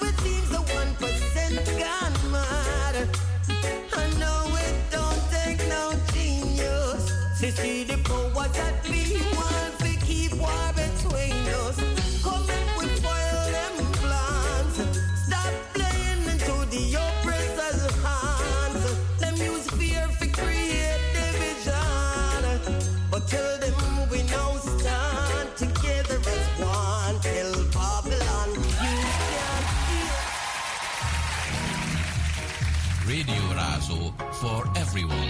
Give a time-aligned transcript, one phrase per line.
[0.00, 0.29] que con
[34.92, 35.29] este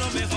[0.00, 0.35] lo mejor.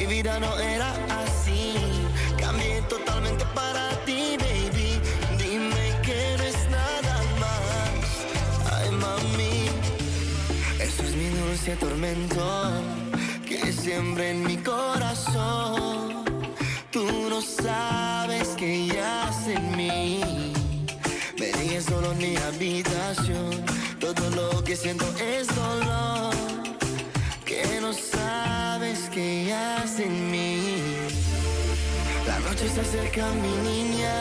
[0.00, 1.74] Mi vida no era así.
[2.38, 4.98] Cambié totalmente para ti, baby.
[5.36, 8.00] Dime que no es nada más.
[8.72, 9.68] Ay, mami.
[10.80, 12.72] Eso es mi dulce tormento
[13.46, 16.24] que siempre en mi corazón.
[16.90, 20.54] Tú no sabes que yace sé en mí.
[21.38, 23.50] Me dije solo en mi habitación.
[23.98, 26.34] Todo lo que siento es dolor.
[27.44, 30.56] Que no sé sabes que has en mí.
[32.26, 34.16] La noche se acerca, mi niña.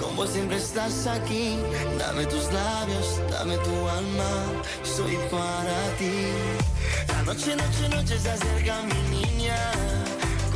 [0.00, 1.58] Como siempre estás aquí,
[1.98, 4.32] dame tus labios, dame tu alma,
[4.96, 6.16] soy para ti.
[7.12, 9.60] La noche, noche, noche se acerca, mi niña.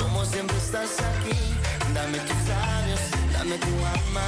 [0.01, 1.39] Como siempre estás aquí,
[1.97, 3.03] dame tus labios,
[3.35, 4.27] dame tu alma.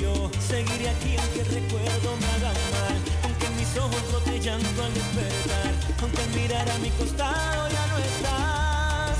[0.00, 5.72] yo seguiré aquí aunque el recuerdo me haga mal, aunque mis ojos botellan al despertar,
[6.02, 9.18] aunque al mirar a mi costado ya no estás.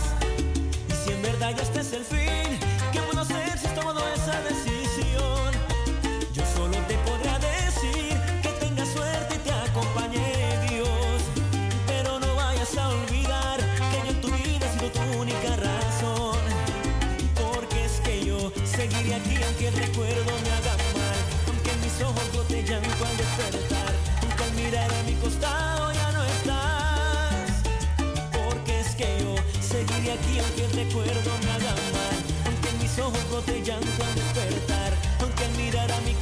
[0.89, 2.59] Y si en verdad ya este es el fin,
[2.93, 4.66] ¿qué puedo hacer si todo es a decir?
[30.77, 36.13] recuerdo nada mal, aunque mis ojos botellan al despertar, aunque al mirar a mi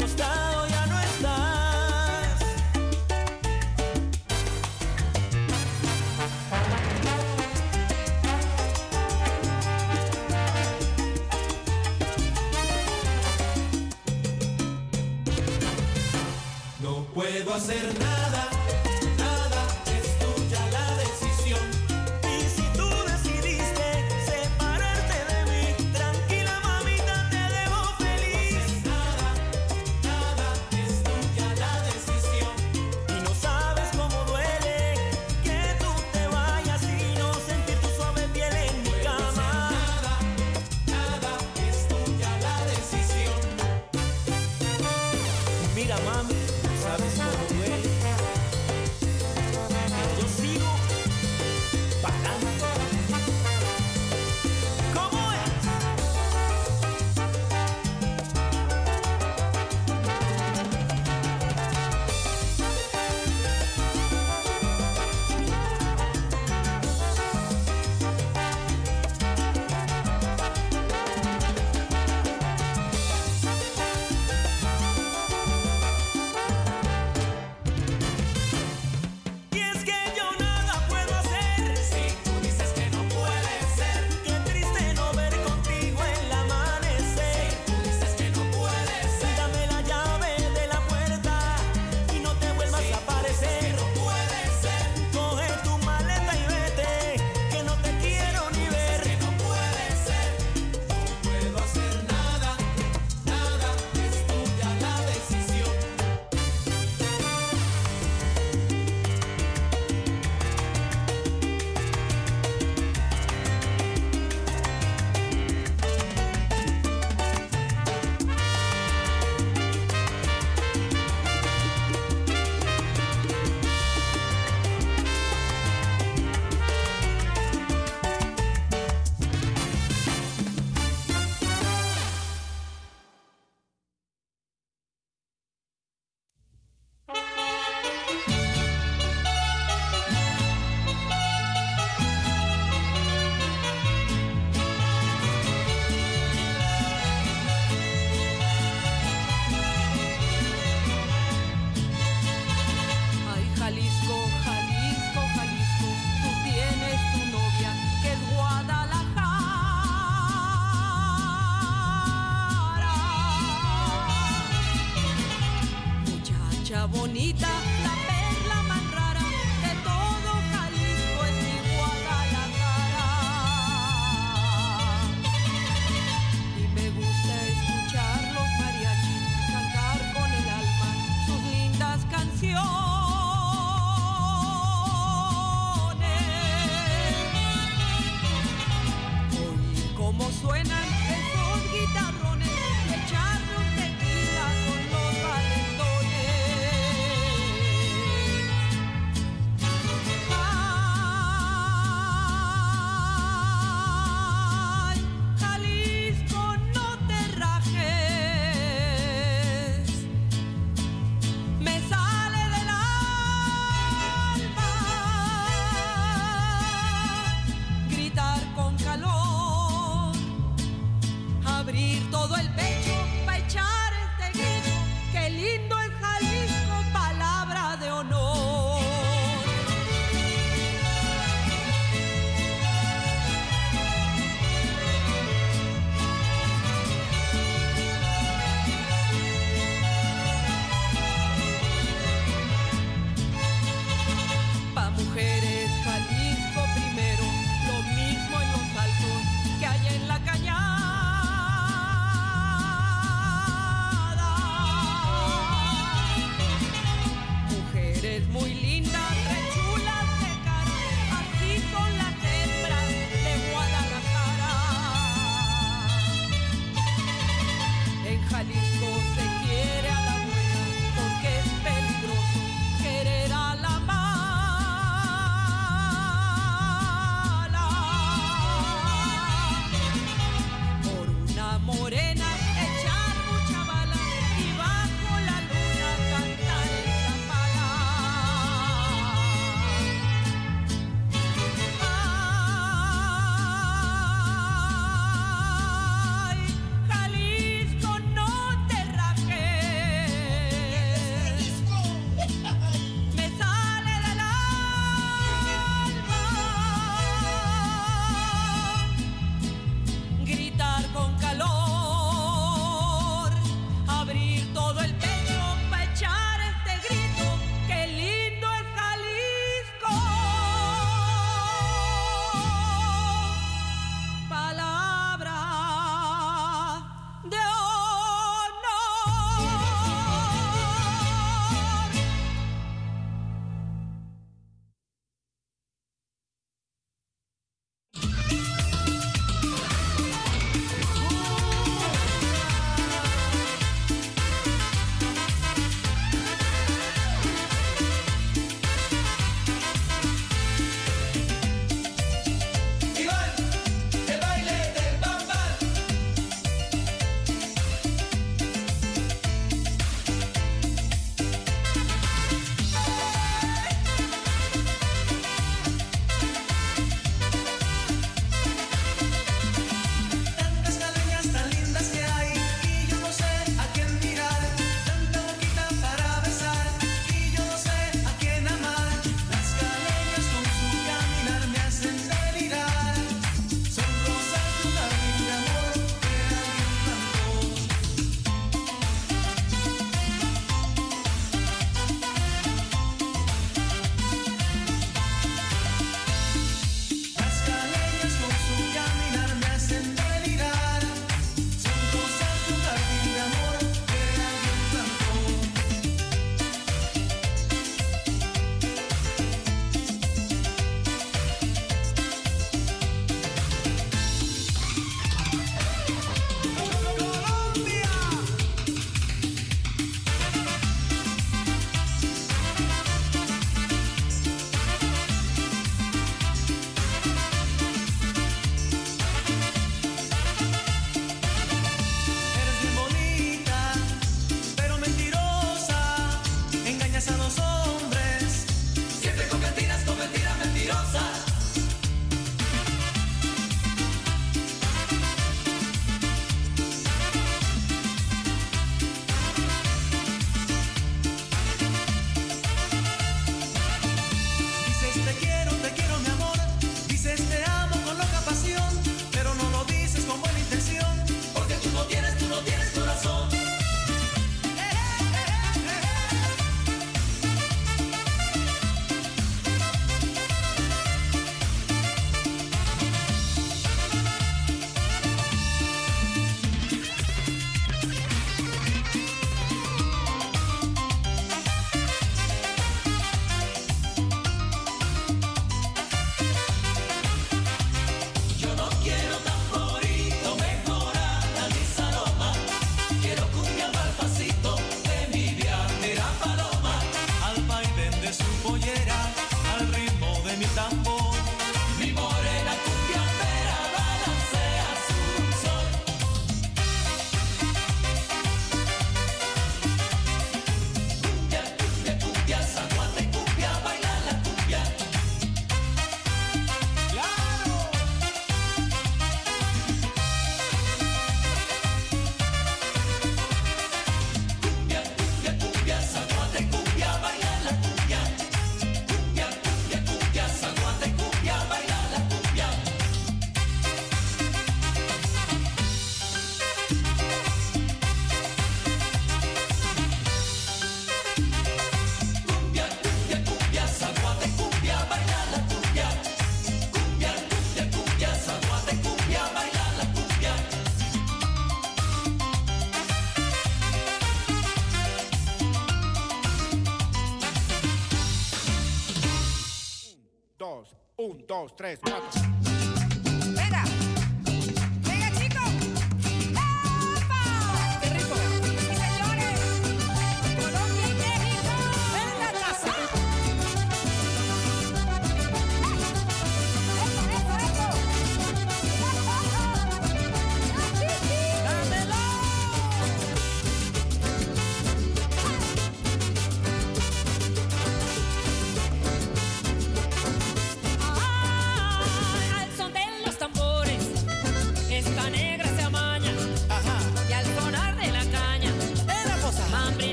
[561.35, 562.24] dos, tres, cuatro.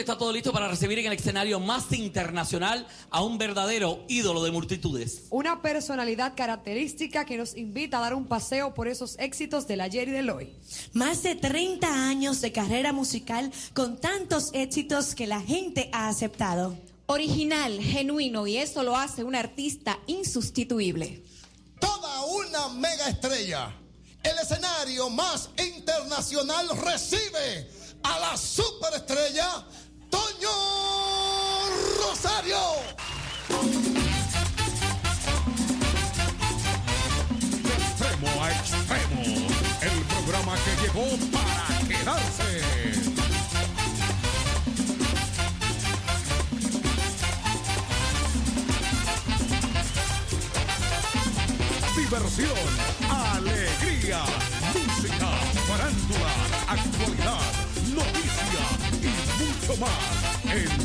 [0.00, 4.50] está todo listo para recibir en el escenario más internacional a un verdadero ídolo de
[4.50, 5.24] multitudes.
[5.30, 10.08] Una personalidad característica que nos invita a dar un paseo por esos éxitos del ayer
[10.08, 10.54] y del hoy.
[10.92, 16.76] Más de 30 años de carrera musical con tantos éxitos que la gente ha aceptado.
[17.06, 21.22] Original, genuino y eso lo hace un artista insustituible.
[21.78, 23.74] Toda una mega estrella.
[24.22, 27.68] El escenario más internacional recibe
[28.04, 29.64] a la superestrella
[30.14, 30.56] Toño
[31.98, 32.62] Rosario.
[37.64, 39.22] De extremo a extremo,
[39.82, 42.62] el programa que llegó para quedarse.
[51.96, 53.03] Diversión
[59.76, 60.83] más.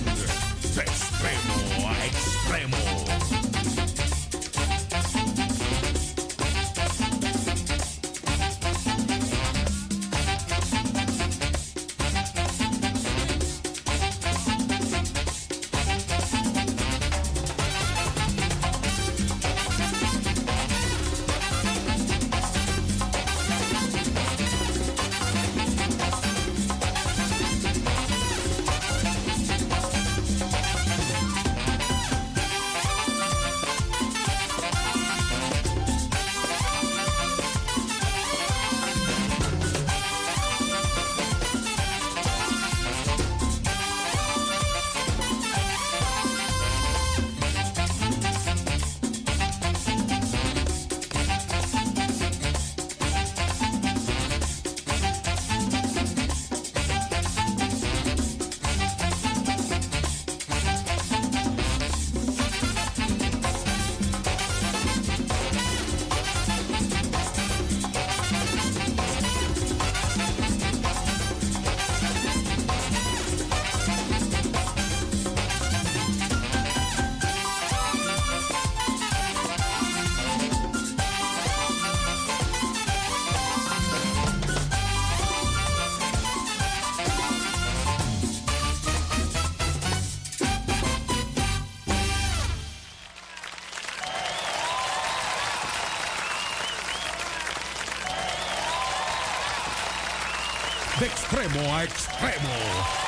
[101.58, 102.54] A extremo,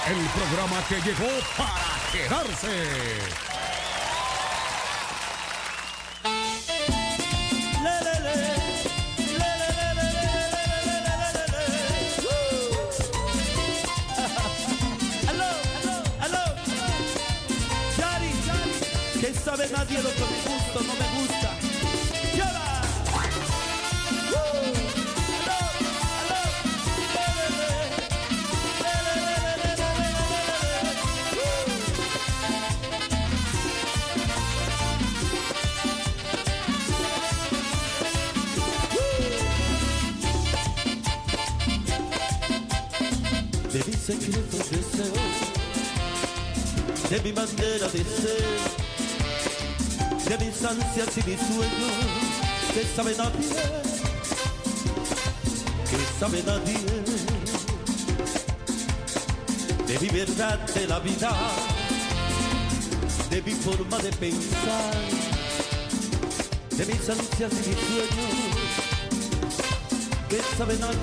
[0.07, 3.51] el programa que llegó para quedarse.
[19.45, 21.10] Sabe nadie lo que me no me
[47.09, 48.43] de mi bandera de ser,
[50.27, 51.95] de mis ansias y mis sueños,
[52.73, 53.49] que sabe nadie,
[55.89, 56.77] que sabe nadie,
[59.87, 61.31] de mi verdad de la vida,
[63.29, 64.93] de mi forma de pensar,
[66.77, 68.31] de mis ansias y mis sueños,
[70.27, 70.97] que sabe nadie,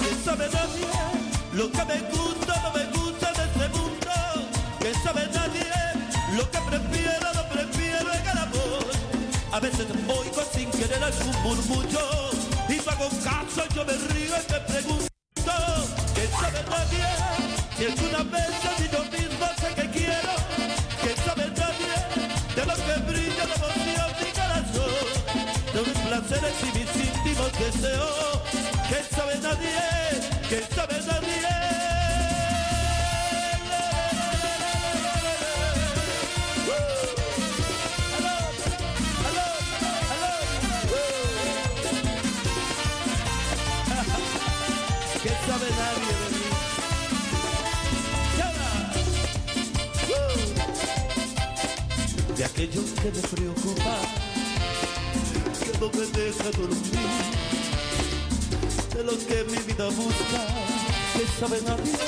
[0.00, 1.17] que sabe nadie,
[1.58, 4.10] lo que me gusta, no me gusta de este mundo,
[4.78, 5.66] que sabe nadie,
[6.36, 8.86] lo que prefiero, no prefiero en el amor.
[9.50, 12.30] A veces oigo sin querer algún murmullo.
[12.68, 15.08] Y no hago caso, yo me río y me pregunto,
[16.14, 17.06] que sabe nadie,
[17.76, 18.67] si alguna vez
[45.48, 46.44] de mí.
[50.10, 50.36] ¡Uh!
[52.36, 53.96] De aquello que me preocupa,
[55.58, 57.08] que no me deja dormir,
[58.94, 60.42] de lo que mi vida busca,
[61.14, 61.98] que sabe nadie,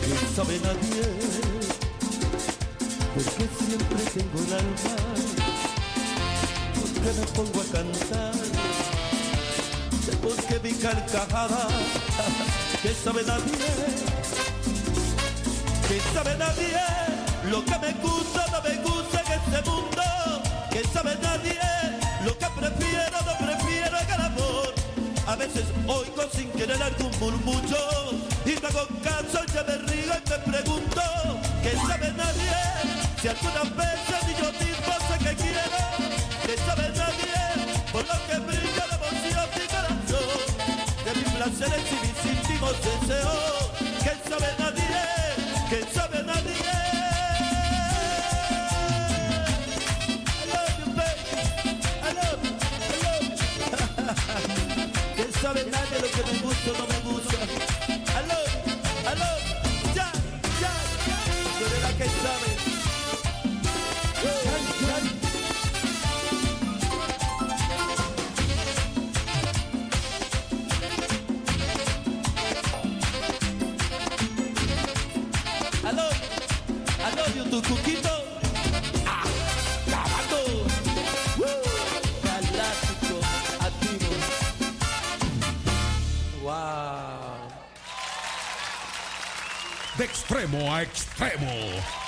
[0.00, 1.06] que sabe nadie,
[3.14, 4.96] porque siempre tengo el alma,
[6.80, 8.45] porque me pongo a cantar
[10.66, 11.68] mi carcajada
[12.82, 13.68] que sabe nadie
[15.88, 16.82] que sabe nadie
[17.52, 20.02] lo que me gusta no me gusta en este mundo
[20.72, 21.60] que sabe nadie
[22.24, 24.74] lo que prefiero no prefiero en el amor.
[25.28, 27.84] A veces oigo sin querer algún murmullo
[28.44, 31.02] y no hago caso ya me río y me pregunto
[31.62, 32.56] que sabe nadie
[33.22, 34.45] si algunas veces ni yo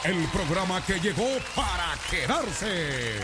[0.04, 3.20] el programa que llegó para quedarse.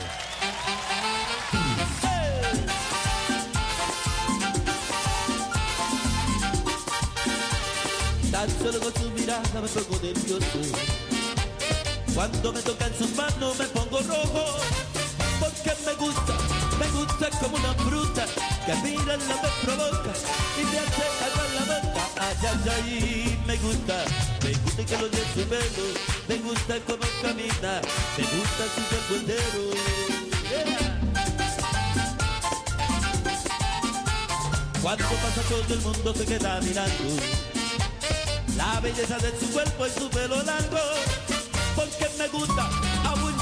[8.30, 10.78] Tan solo con su mirada me pongo nervioso.
[12.14, 14.58] Cuando me tocan sus manos me pongo rojo.
[15.40, 16.34] Porque me gusta,
[16.78, 18.26] me gusta como una fruta
[18.66, 20.12] que a mirarla me provoca
[20.60, 21.93] y me hace agarrar la boca.
[22.42, 24.04] Ay, ay, me gusta,
[24.42, 25.86] me gusta que lo de su pelo,
[26.28, 27.80] me gusta cómo camina,
[28.16, 30.04] me gusta su cuerpo.
[34.82, 37.22] Cuando pasa todo el mundo se queda mirando
[38.56, 40.78] la belleza de su cuerpo y su pelo largo.
[41.74, 42.68] Porque me gusta,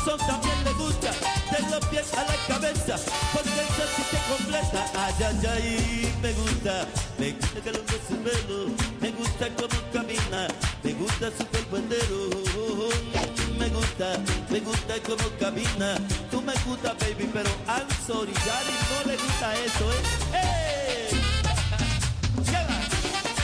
[0.04, 2.96] Wilson también le gusta, de los pies a la cabeza,
[3.32, 4.84] porque él se siente completa.
[4.96, 6.86] Ay, ay, ay, me gusta,
[7.18, 8.66] me gusta que lo su pelo,
[9.00, 10.48] me gusta cómo camina,
[10.82, 12.30] me gusta su cuerpo entero.
[13.58, 14.18] Me gusta,
[14.50, 15.94] me gusta cómo camina,
[16.30, 20.02] tú me gusta, baby, pero I'm sorry, Daddy no le gusta eso, ¿eh?
[20.32, 21.20] ¡Hey!
[22.44, 22.80] Llega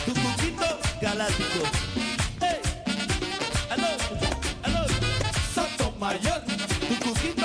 [0.06, 1.97] tu cuquito galáctico.
[6.08, 6.40] Mayor!
[7.00, 7.37] Tu.